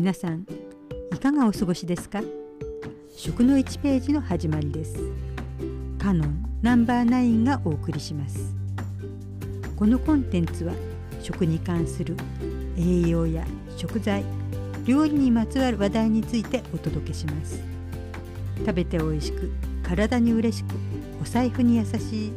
[0.00, 0.46] 皆さん
[1.14, 2.22] いかがお過ごしですか？
[3.14, 4.96] 食の1ページの始まりです。
[5.98, 8.54] カノンナンバー9がお送りします。
[9.76, 10.72] このコンテンツは
[11.20, 12.16] 食に関する
[12.78, 13.44] 栄養や
[13.76, 14.24] 食材
[14.86, 17.60] 料理にまつわる話題についてお届けします。
[18.60, 19.50] 食べて美味しく
[19.82, 20.68] 体に嬉しく
[21.20, 22.32] お財布に優しい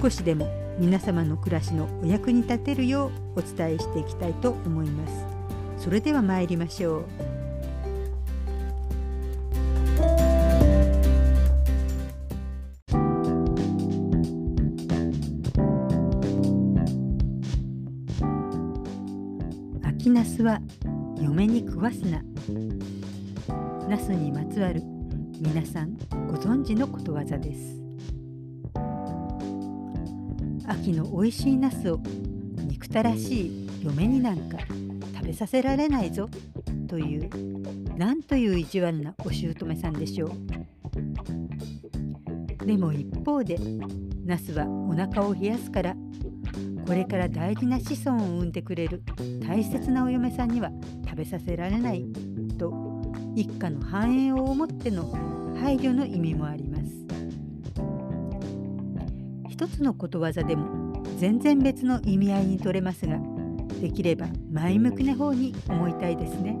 [0.00, 0.48] 少しでも
[0.78, 5.31] 皆様の暮らしのお役に立てるようお伝えしていきたいと思います。
[5.82, 7.04] それでは参りましょう。
[19.82, 20.60] 秋ナスは
[21.20, 22.22] 嫁に食わすな。
[23.88, 24.84] ナスにまつわる
[25.40, 25.96] 皆さん
[26.28, 27.82] ご存知のことわざです。
[30.64, 31.98] 秋の美味しいナスを
[32.68, 34.58] 憎たらしい嫁になんか。
[35.22, 36.28] 食べさせられないぞ。
[36.88, 37.30] という
[37.96, 40.32] なんという意地悪なお姑さんでしょう。
[42.66, 43.56] でも一方で
[44.24, 45.94] ナスはお腹を冷やすから
[46.86, 49.02] これから大事な子孫を産んでくれる
[49.46, 50.70] 大切なお嫁さんには
[51.04, 52.04] 食べさせられない
[52.58, 52.72] と
[53.36, 55.08] 一家の繁栄を思っての
[55.60, 56.82] 配慮の意味もあります。
[59.48, 63.20] 一つのことわざでも全然別の意味合いに取れますが
[63.80, 66.56] できれば前向きな方に思いたいですね。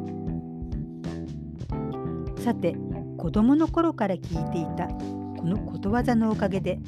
[2.38, 2.76] さて
[3.16, 6.80] 子供の頃から聞いていたこのことわざのおかげで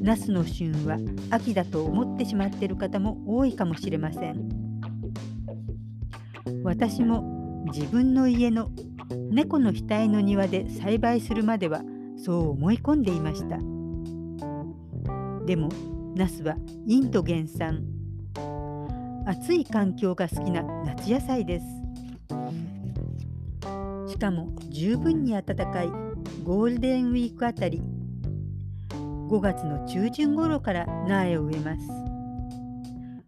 [0.00, 0.98] ナスの旬は
[1.30, 4.48] 秋だと思ってしまっている方も多いかもしれません。
[6.62, 8.70] 私も自分の家の
[9.30, 11.82] 猫の額の庭で栽培するまでは
[12.16, 13.58] そう思い込んでいました。
[15.44, 15.68] でも
[16.14, 17.84] ナスはインド原産
[19.26, 21.66] 暑い環境が好きな夏野菜です。
[24.08, 25.88] しかも十分に暖かい
[26.42, 27.82] ゴールデンウィークあたり。
[29.28, 31.88] 5月の中旬頃から苗を植えます。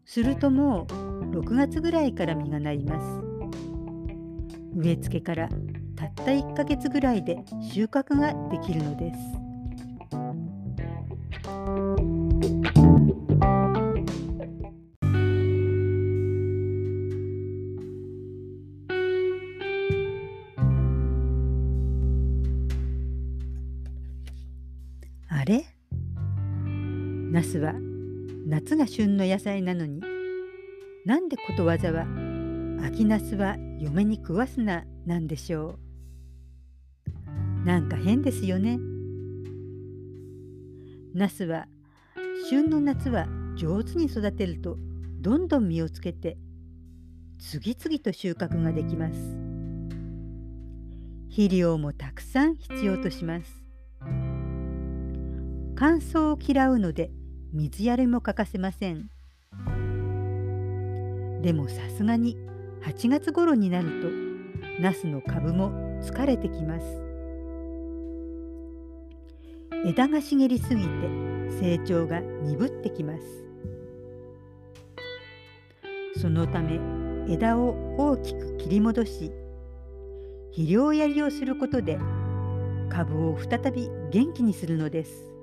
[0.05, 3.07] するともう6月ぐらいから実がなります。
[4.75, 5.49] 植え付けから
[5.97, 7.43] たった1ヶ月ぐらいで
[7.73, 9.19] 収穫ができるのです。
[25.47, 25.65] れ。
[27.33, 27.75] ナスは
[28.47, 30.03] 夏が旬の野菜なのに。
[31.07, 32.05] なんでことわざは
[32.85, 35.79] 秋ナスは嫁に食わすななんでしょ
[37.65, 37.65] う。
[37.65, 38.79] なんか変ですよね。
[41.15, 41.67] ナスは
[42.51, 44.77] 旬の夏は上手に育てると
[45.21, 46.37] どんどん実をつけて
[47.39, 49.15] 次々と収穫ができます。
[51.29, 53.66] 肥料もたくさん必要とします。
[55.79, 57.11] 乾燥を嫌うので
[57.53, 59.11] 水やりも欠かせません。
[61.43, 62.39] でもさすがに
[62.83, 64.09] 8月頃になると
[64.81, 66.87] ナスの株も疲れてきます。
[69.85, 70.91] 枝が茂りすぎて
[71.61, 73.23] 成長が鈍ってきます。
[76.19, 76.81] そのため
[77.31, 79.31] 枝を大きく切り戻し
[80.53, 81.99] 肥料やりをすることで
[82.89, 85.36] 株を再び元気にするのです。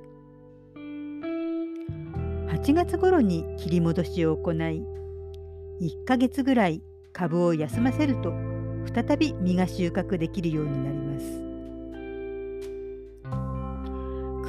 [2.64, 6.82] 8月頃に切り戻しを行い1ヶ月ぐらい
[7.12, 8.34] 株を休ませると
[8.94, 11.26] 再び実が収穫できるようになります。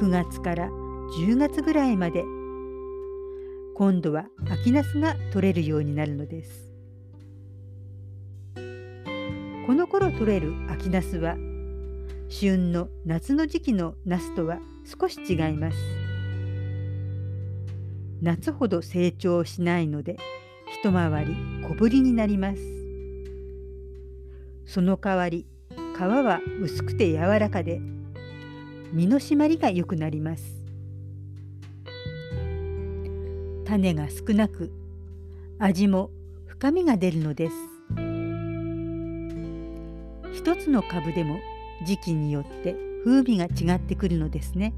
[0.05, 0.69] 9月から
[1.19, 2.23] 10月ぐらいまで
[3.75, 6.71] 今度は秋ナスが取れるようになるのです。
[8.55, 11.35] この頃取れる秋ナスは
[12.29, 15.94] 旬の夏の時期のナスとは少し違います。
[18.21, 20.17] 夏ほど成長しないので
[20.81, 21.35] 一回り
[21.67, 22.61] 小ぶりになります。
[24.65, 25.45] その代わり
[25.95, 27.79] 皮は薄くて柔らかで
[28.91, 30.43] 身の締まりが良くなります。
[33.65, 34.71] 種が少なく
[35.59, 36.11] 味も
[36.45, 37.55] 深みが出るのです。
[40.33, 41.39] 一つの株でも
[41.85, 44.73] 時期によって風味が違ってくるのですね。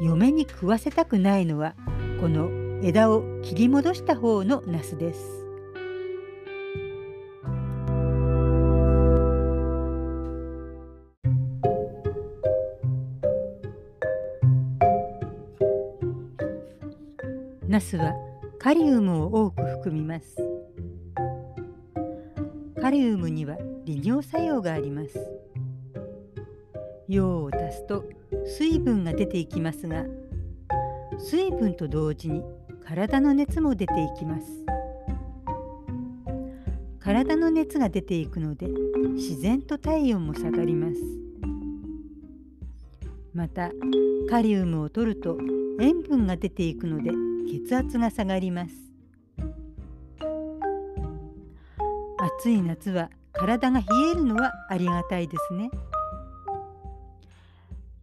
[0.00, 1.74] 嫁に食わせたくないのは
[2.20, 2.50] この
[2.82, 5.46] 枝を切り戻した方のナスです。
[17.66, 18.14] ナスは
[18.58, 20.36] カリウムを多く含みます。
[22.80, 25.18] カリウムには利尿作用があります。
[27.08, 28.04] 用を足すと
[28.46, 30.04] 水分が出ていきますが
[31.18, 32.42] 水分と同時に
[32.84, 34.64] 体の熱も出ていきます。
[37.00, 38.68] 体の熱が出ていくので
[39.14, 40.96] 自然と体温も下がります。
[43.32, 43.70] また
[44.28, 45.38] カリウムを取ると
[45.80, 47.10] 塩分が出ていくので
[47.50, 48.74] 血圧が下がります。
[52.38, 55.70] 暑い夏は体が冷えるのはありがたいですね。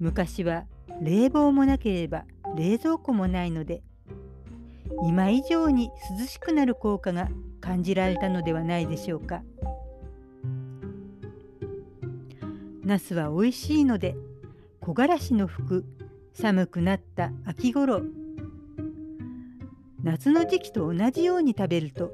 [0.03, 0.65] 昔は
[1.01, 2.25] 冷房もなければ
[2.57, 3.81] 冷蔵庫もないので
[5.05, 7.29] 今以上に涼しくなる効果が
[7.61, 9.43] 感じられたのではないでしょうか。
[12.83, 14.17] ナスは美味しいので
[14.81, 15.85] 木枯らしの吹く
[16.33, 18.01] 寒くなった秋頃
[20.03, 22.11] 夏の時期と同じように食べると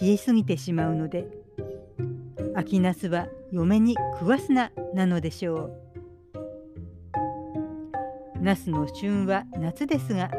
[0.00, 1.28] 冷えすぎてしまうので
[2.54, 5.87] 秋ナスは嫁に食わすななのでしょう。
[8.40, 10.30] ナスの旬は夏ですが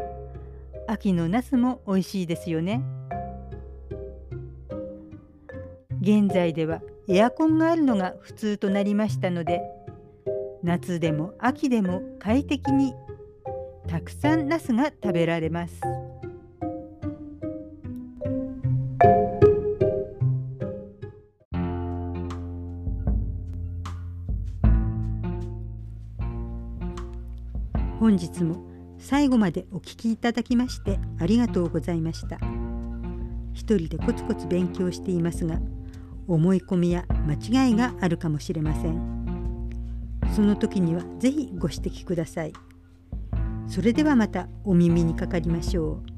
[0.88, 2.84] 秋のナスも美味しいですよね。
[6.02, 9.62] 現在ではエアコンがあるのが普通となりましたので
[10.64, 12.94] 夏でも秋でも快適に
[13.88, 15.82] たくさんナスが食べられます。
[28.00, 28.64] 本日も
[28.98, 32.38] 最後までお聞きいただきましてありがとうございました。
[33.54, 35.60] 一人でコツコツ勉強していますが
[36.26, 39.70] 思い込みや間違いがあるかもしれません。
[40.34, 42.54] その時には是非ご指摘ください。
[43.68, 46.09] それではまたお耳にかかりましょう。